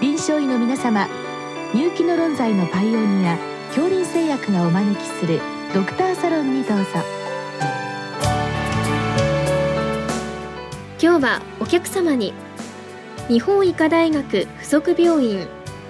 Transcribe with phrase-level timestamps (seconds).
[0.00, 1.08] 臨床医の皆様
[1.72, 5.40] 入気の論剤のパイオニア恐林製薬がお招きする
[5.72, 6.84] ドクターサロンにどうぞ。
[11.00, 12.34] 今日はお客様に
[13.28, 15.46] 日本医科大学附属病院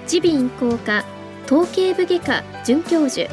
[0.08, 1.04] 耳鼻咽喉科
[1.46, 3.28] 統計部外科准教授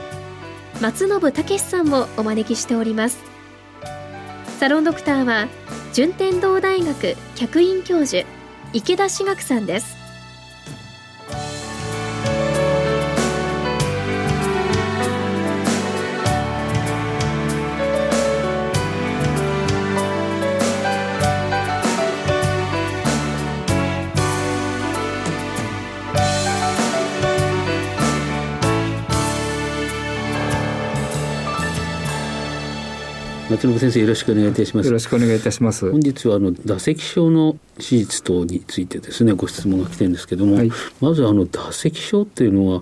[0.81, 3.19] 松信武さんをお招きしております。
[4.59, 5.47] サロンドクターは
[5.93, 8.25] 順天堂大学客員教授
[8.73, 10.02] 池田志学さんです。
[33.53, 34.87] 松信先生よろしくお願いいたします。
[34.87, 35.91] よろしくお願いいたします。
[35.91, 40.71] 本日はあの唾石症の手術等についてですねご質問が来てるんですけども、はい、
[41.01, 42.81] まずあの唾石症っていうのは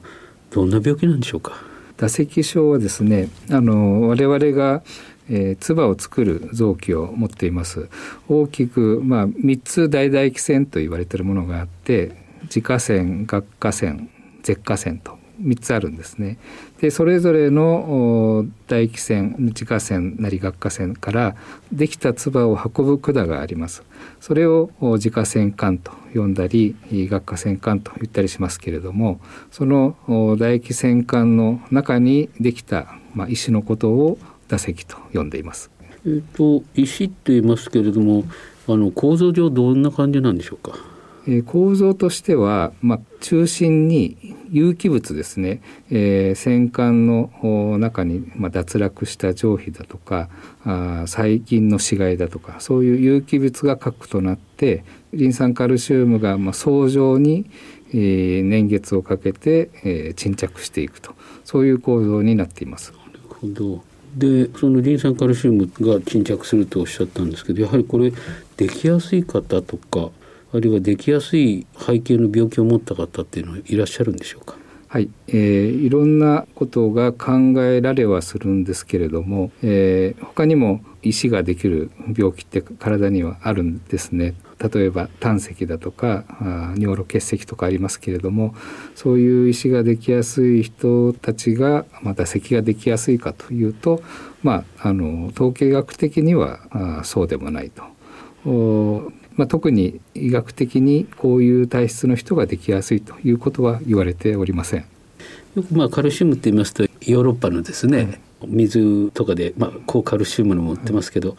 [0.49, 1.61] どんな病気なんでしょうか？
[1.97, 4.81] 唾石症はですねあの我々が
[5.29, 7.89] えー、唾を作る臓器を持っています。
[8.27, 14.09] 大きく、まあ、3つ大唾液腺と言われているものがあって自家腺顎下腺
[14.43, 16.37] 舌下腺と3つあるんですね。
[16.79, 21.35] でそれぞれの唾液腺自家腺なり顎下腺から
[21.71, 23.83] できた唾を運ぶ管があります。
[24.19, 26.75] それを自家腺管と呼んだり
[27.09, 29.19] 顎下腺管と言ったりしますけれども
[29.51, 35.71] その唾液腺管の中にできた、まあ、石のことを唾石と呼んでいます。
[36.05, 38.23] えっと石と言いますけれども
[38.67, 40.77] あの構造上どんな感じなんでしょうか？
[41.27, 47.31] え構造としては、まあ、中心に有機物ですね、えー、戦艦の
[47.79, 50.29] 中に、まあ、脱落した上皮だとか
[50.63, 57.49] あ細菌の死骸だとかそういう有機物が核となってリン酸カルシウムが、まあ、層状に、
[57.89, 61.15] えー、年月をかけて、えー、沈着していくと。
[61.43, 62.93] そういう構造になっています。
[62.93, 63.83] なるほど。
[64.15, 68.11] でそのリン酸カルシウムが沈着するとおっしゃったんですけどやはりこれ
[68.57, 70.09] できやすい方とか
[70.53, 74.55] あるいはできやすい背景の病気を持った方っていうのはいらっしゃるんでしょうか？
[74.87, 75.37] はい、えー、
[75.69, 77.31] いろんなことが考
[77.63, 84.35] えられはするんですけれども、えー、他にも石ができる病気って体にはあるんですね。
[84.59, 88.53] 例えば胆石だとかあ尿路結石とかありますけれども
[88.93, 94.03] そういう石ができやすい人たちがまた咳ができやすいかというと、
[94.43, 99.11] まあ、あの統計学的にはあそうでもないと。
[99.41, 104.85] まあ、特に医学的にこういう体質の人ができやすいということは言われておりません。
[105.55, 111.37] よくまあカルシウムって言いますとヨーロッパのですね、水とかでまあ高カルシウムの持ってますけど、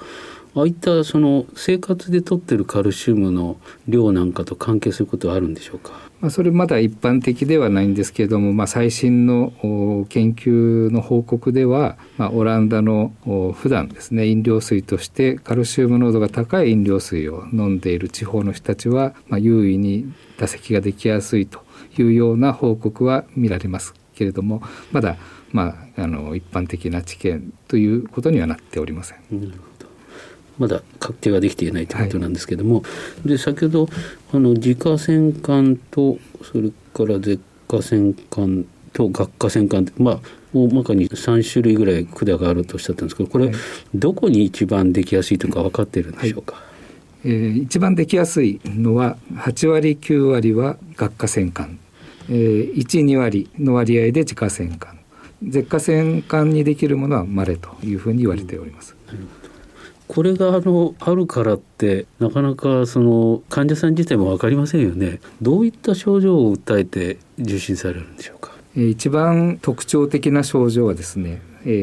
[0.54, 3.56] ああいったその生活で取ってるカルシウムの
[3.88, 5.92] 量なんかと関係することはあるんでしょうか？
[6.20, 9.52] まあ、それまだ一般的ではないんですけれども、まあ、最新の
[10.08, 13.12] 研究の報告では、まあ、オランダの
[13.56, 21.64] 普段ですね飲料水としてカルシウム濃度が高い飲料水を飲んでいる地方の人たちは、まあ、優位に唾石ができやすいと
[21.98, 24.62] いうような報告は見られますけれども
[24.92, 25.16] まだ、
[25.50, 29.18] まあ、あの一般的な知見ということにはなっておりません。
[29.32, 29.54] うん
[30.58, 32.82] まだ確定はできていないということなんですけども、は
[33.24, 33.88] い、で先ほど
[34.32, 40.20] あの自家腺管とそれから舌下腺管と顎下腺管まあ
[40.54, 43.54] 大まかに3種類ぐらい管があるとおっしゃったんですけどこれ、はい、
[43.94, 46.62] どこに一番できやすいとか分かっているんでしょうか、は
[47.24, 51.78] い、えー、一番できやすいのは8割9割は顎下腺管、
[52.28, 54.98] えー、12割の割合で自家腺管
[55.42, 58.94] 舌下腺管にできるものは稀というふうに言われております。
[59.10, 59.41] うん
[60.14, 65.20] これがあのあるからってなかなかその患者さん自体も分かりませんよね。
[65.40, 68.52] どういった症状を訴えて受診されるんでしょうか？
[68.76, 71.40] 一番特徴的な症状はですね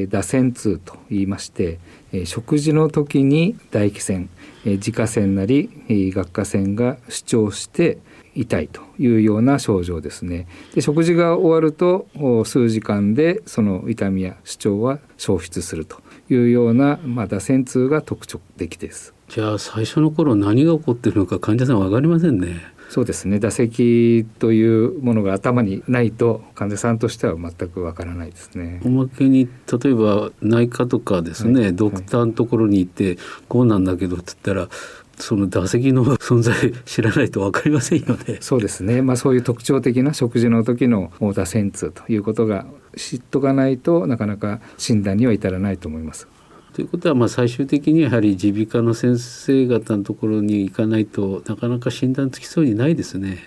[0.09, 1.79] 打線痛と言いまして
[2.25, 4.29] 食事の時に唾液腺
[4.63, 5.71] 自家腺なり
[6.13, 7.97] 顎下腺が主張して
[8.35, 10.47] 痛いというような症状ですね。
[10.73, 12.07] で食事が終わると
[12.45, 15.97] 数時間でその痛みや主張は消失すると
[16.29, 19.13] いうような、まあ、打線痛が特徴的です。
[19.27, 22.57] じゃあ最初の頃何が起こっているのか患者さん分かりませんね。
[22.89, 23.37] そうですね。
[23.37, 28.81] 打席というものが頭にないと患者さんとしては全くわからないですね。
[28.83, 34.69] おまけに例えば内科とかですね、はい、ドクターのところに行って、こうなんだけどって言ったら
[35.19, 36.55] その打席の存在
[36.85, 38.37] 知らないと分かりませんよね。
[38.39, 39.01] そうですね。
[39.01, 46.27] まあそういう特徴的な食事の時の打線痛ということが知っとかないとなかなか診断には至らないと思います。
[46.73, 53.39] ということはまあ最終的にやはり耳鼻科の先生方のところに行かないとなかなか診断つきそうにないですね。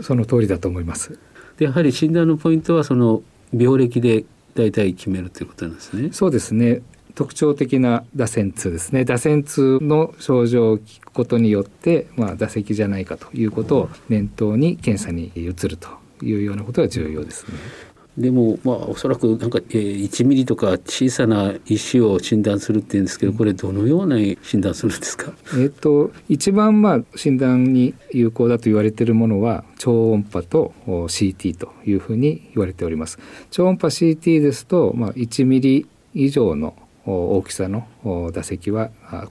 [0.00, 1.18] その通りだと思います。
[1.58, 3.22] でやはり診断のポイントはその
[3.52, 6.10] 病歴で大体決めるということなんですね。
[6.12, 6.82] そうですね。
[7.14, 15.88] 特徴的な打線痛ですね打線痛の症状を聞くことによって、まあ、打席じゃないかということを念頭に検査に移ると
[16.22, 17.58] いうようなことが重要ですね。
[18.18, 33.20] でもまあおそらくなんか、えー、1ミリとか小さな石を診断するっていうんですけどこれどのような診断するんですか、えーと、一番まあ診断に有効だと言われているものは超音波と CT というふうに言われております。
[33.52, 36.74] 超音波 CT ですと、まあ、1ミリ以上の
[37.08, 37.86] 大きさの
[38.32, 38.90] 打席は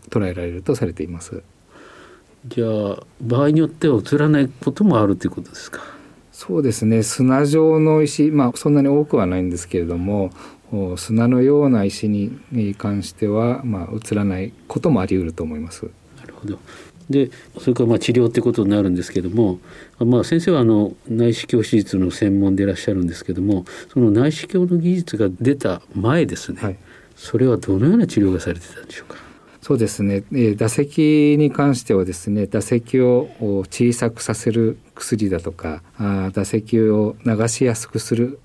[0.09, 1.43] 捉えられるとされています。
[2.47, 5.81] じゃあ場合によっては映らないこともあるということですか？
[6.31, 10.31] そうですね砂状の石まあそんなに多くはないんですけれども
[10.95, 12.39] 砂のような石に
[12.77, 15.89] 関しては、まあ、映らないこともあり得ると思います。
[16.19, 16.59] なるほど
[17.09, 19.59] でそれからまあ治療ってことになるんですけども、
[19.99, 26.77] まあ、先生はあの内視鏡手術の専門でいらっしゃるんですけどもその内視鏡の技術が出た前ですね、はい、
[27.17, 29.17] それはどのような治療がされてたんでしょうか？
[29.59, 33.27] そうですね、え打席に関してはですね打席を
[33.69, 38.39] 小さくさせる薬だとかあ打席を流しやすくする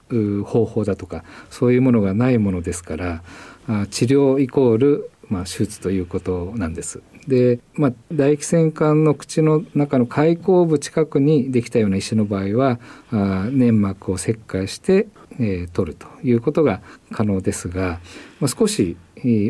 [0.44, 3.22] 方法だとかそういうものがないものですから
[3.68, 7.02] あ治療イコール、まあ、手術ということなんです。
[7.26, 12.80] で、まあ、唾液腺管の口の中の開口部近くにできたような石の場合は
[13.10, 15.06] あ粘膜を切開して、
[15.38, 16.80] えー、取るということが
[17.12, 18.00] 可能ですが、
[18.40, 18.96] まあ、少し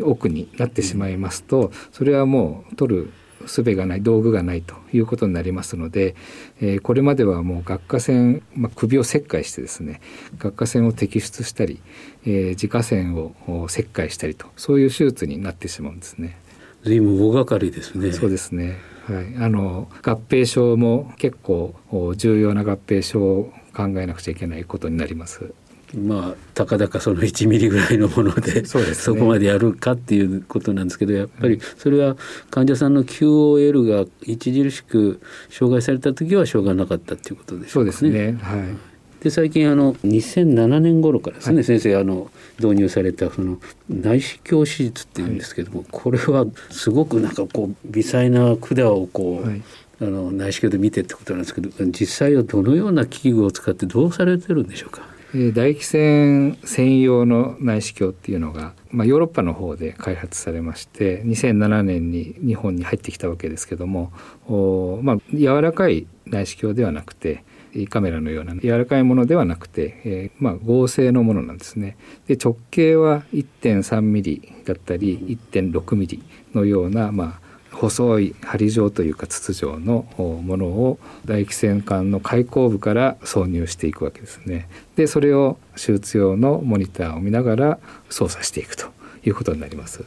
[0.03, 3.13] 奥になってしまいますとそれはもう取る
[3.47, 6.15] 術がない道具がないということになりますので、
[6.61, 9.99] えー、これまではもう顎下腺、まあ、首を切開してですね
[10.39, 11.81] 顎下腺を摘出したり、
[12.25, 16.37] えー、自家腺を切開したりとそういう手術になってしまうんですね。
[16.83, 18.11] 随分大掛かりですね。
[18.11, 18.77] そうですね。
[19.07, 21.75] はい、あの合併症も結構
[22.15, 25.53] 重要な合併症を考えなくちゃいけないことになります。
[25.95, 32.17] まあたかだかその1ミリぐらいのもので そ、ね、そこまでやるかっていうことなんですけどやっぱりそれは
[32.49, 37.95] 患者さんの QOL が著しく障害された時はしょうがなかったっていうことでしょうかね。
[37.95, 38.92] そうですねはい
[39.23, 42.29] で最近あの2007年頃からですね、はい、先生あの
[42.59, 43.57] 導入されたその
[43.89, 49.61] 内視鏡手術っていうんですけども、はい、これはすごくなんかこう微細な管をこう、はい、
[50.01, 55.13] あの内視鏡で見てってことなんですけど実際はどのような器具を使ってどうされてるんでしょうか？
[55.33, 64.11] 唾液腺専用の内視鏡っていうのが、まあ、ヨーロッパの方で開発されまして2007年に日本に入ってきたわけですけども
[64.47, 67.43] お、まあ、柔らかい内視鏡ではなくて
[67.75, 71.97] 胃カメラのような柔らかいものではなくて、えー、まあ、合成のものなんですね。
[72.27, 75.17] で直径は1.3ミリだったり
[75.51, 76.23] 1.6ミリ
[76.53, 77.43] のような、まあ、
[77.75, 84.69] 細い針状というか筒状のものを唾液腺管の開口部から挿入していくわけですね。
[84.95, 87.79] でそれを手術用のモニターを見ながら
[88.09, 88.87] 操作していくと
[89.25, 90.03] いうことになります。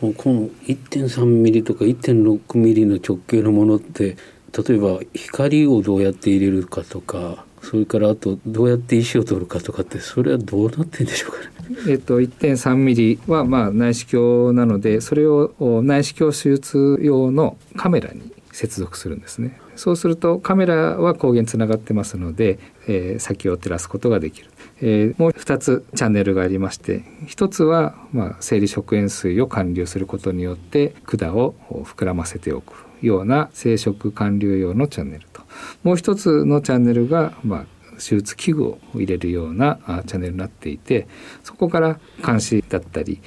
[0.00, 4.16] この1.3ミリとか1.6ミリの直径のものって
[4.56, 11.76] 例えば光をどうやって入れるかとかそれからあとどうやって石を取るかとかってそれはどうなってんでしょうかね。
[11.88, 15.52] えっと、1.3ミリはまあ内視鏡なのでそれを
[15.82, 19.60] 内視鏡手術用のカメラに接続するんですね。
[19.76, 22.58] そうするとカメラは光源つながってますので、
[22.88, 24.50] えー、先を照らすことができる。
[24.82, 31.54] えー、もう2つチャンネルがありまして1つは、まあ、生理食塩水を管理することによって管を
[31.84, 35.42] 膨らませておくような生殖管理用のチャンネルと
[35.82, 41.06] もう1つのチャンネルが、まあ、手術器具を入れるようなチャンネルになっていて
[41.44, 43.20] そこから監視だったり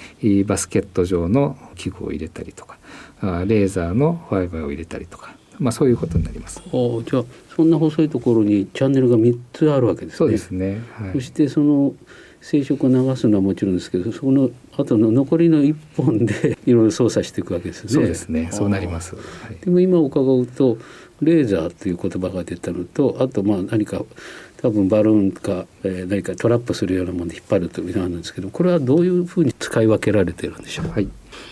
[0.46, 2.78] バスケット状の器具を入れたりとか
[3.22, 6.62] レーザーのファイバーを入れたりとか、まあ、そういうことになります。
[6.62, 7.24] じゃあ
[7.56, 10.18] そんな細いところにチャンネルが3つあるわけですね。
[10.18, 11.94] そうですね、はい、そしてその
[12.42, 17.90] 生殖を流すのはもちろんですけどその後の残りの1本で いろいろ操作していくわけですね。
[17.90, 18.50] そうですね。
[18.52, 20.78] そうなります、はい、でも今伺うと
[21.22, 24.04] レーザーという言葉が出たのとあとまあ何か
[24.58, 30.88] 多分バルーンか、えー、何かトラップするようなもので引っ張るというのがあるんですけどこれはどういうふうに使い分けられてるんでしょう？
[30.90, 31.08] はい、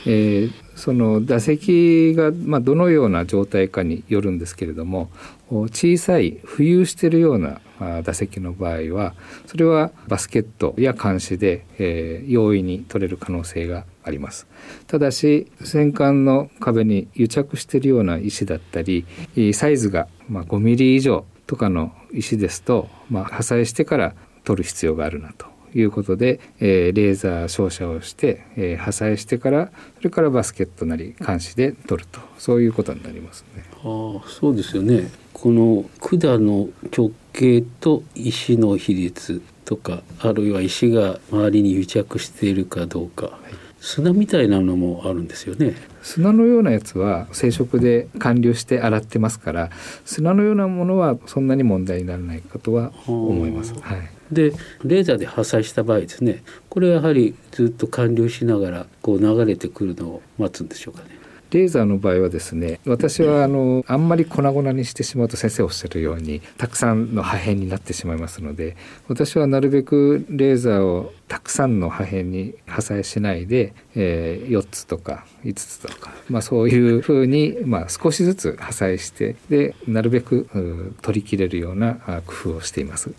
[0.05, 5.09] えー、その打席が、まあ、どのような状態かによるんですけれども
[5.49, 7.59] 小さい浮遊しているような
[8.03, 9.15] 打席の場合は
[9.47, 14.47] それはバスケットや監視で、えー、容易に取れる可能性があります。
[14.87, 19.05] ただし戦艦の壁に癒着しているような石だったり
[19.53, 25.50] サイズがまあ5ミリ以上とかの石ですと、まあ、破砕してから取る必要があるなと。
[25.73, 33.63] いうことで、えー、レーザー照射をして、えー、破砕してからそれからバスケットなり監視で取るとそういうことになりますね。
[33.77, 45.75] あそうですよねこの管の直径と石の比率とかあるいは石が周りに癒着しているかどうか、はい、砂みたいなのもあるんですよね。
[46.03, 49.69] 砂のようなやつは生殖で完了して洗ってますから
[50.03, 53.73] 砂のようなものはそんなに問題にならないかとは思います。
[53.73, 61.21] はいでレーザーで破砕した場合ですねこれはやはりずっと完了しながらこう流れてくるのを待つんでしょうかね。
[61.51, 68.77] レーザーの場合はですね私はあのあんまり粉々にしてしまうと先生おっしゃるようにたくさんの破片になってしまいますので
[69.09, 81.95] 私はなるべくレーザーをたくさんの破片に破砕しないで、えー、4つとか5つとか、まあ、そういうふうに、まあ、少しずつ破砕してでなるべく取り切れるような
[82.25, 83.11] 工夫をしています。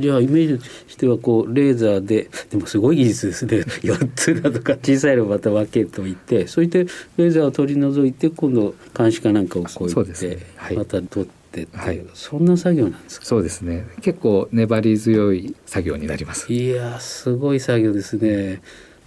[0.00, 6.84] じゃあイメージとしてはこうレーザーででもすごい技術ですね4つだとか小さいのまた分けといてそして
[7.16, 10.38] レーザーを取り除いて今度監視かなんかをこういって、ね。
[10.56, 11.66] はい、また取って。
[11.72, 13.24] はい、そんな作業なんですか？
[13.24, 13.86] そうですね。
[14.02, 16.52] 結構粘り強い作業になります。
[16.52, 18.60] いやすごい作業ですね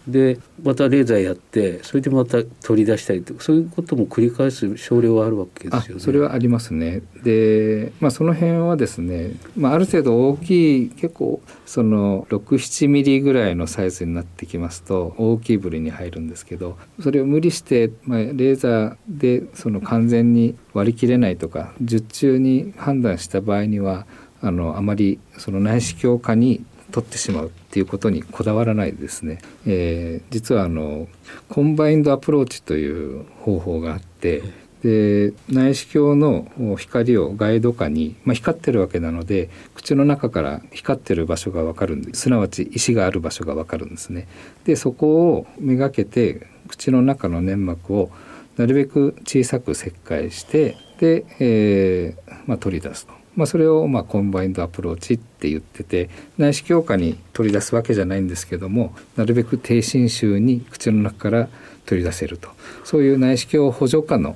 [0.10, 6.01] でまたレーザーやってそれでまた取り出したりとかそういうことも繰り返す症例はあるわけですよね。
[6.01, 7.01] それはありますね。
[7.24, 24.06] で、まあ、その辺はですね、まあ、ある程度大きい結構その67ミリぐらいのサイズになってきますと大きい部類に入るんですけどそれを無理して、まあ、レーザーでその完全に取りきれないとか術中に判断した場合には
[24.42, 31.08] あのあまりその内視鏡下に取ってしまうっていうことにこだわらないですね、えー、実はあの
[31.50, 34.43] combined approach という方法があって
[34.81, 44.27] で内視鏡の光をガイド下に、まあ、光ってるわけなので口の中から光ってる場所が分かるんですなわち石がある場所が分かるんですね。
[44.63, 48.10] でそこをめがけて口の中の粘膜を
[48.55, 53.18] なるべく小さく切開してで、えーまあ、取り出すと。
[53.36, 61.50] まあ、それをまあ combined approach って言ってて内視鏡下に取り出すわけじゃないんですけどもなるべく低侵襲に口の中から
[61.86, 62.50] 取り出せると
[62.83, 64.36] そういう内視鏡補助下の、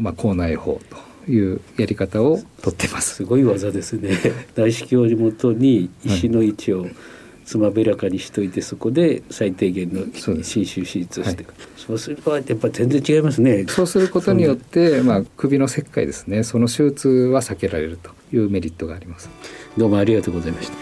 [0.00, 0.80] まあ、口内法
[1.26, 3.16] というやり方をとってます。
[3.16, 4.16] すごい技ですね。
[4.56, 6.94] 内視鏡をもとに石の位置を、はい、
[7.48, 10.04] つまびらかにしといてそこで最低限の
[10.42, 13.64] 侵襲手術をして、はい、そうするとやっぱ全然違いますね。
[13.66, 16.44] そうすることによってまあ首の切開ですね。
[16.44, 19.30] その手術は避けられるというメリットがあります。
[19.78, 20.76] どうもありがとうございました。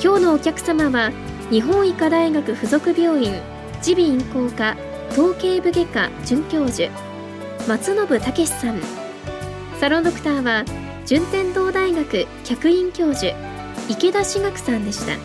[0.00, 1.10] 今日のお客様は
[1.50, 3.32] 日本医科大学附属病院
[3.84, 6.90] 耳鼻咽喉科統計部外科准教授
[7.68, 8.80] 松信武さん。
[9.78, 10.64] サロンドクターは
[11.04, 13.34] 順天堂大学客員教授
[13.88, 15.18] 池田志学さんでした。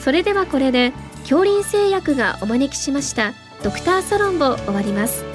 [0.00, 0.92] それではこれで
[1.22, 5.33] 恐林製薬がお招きしましたドクターサロンを終わります。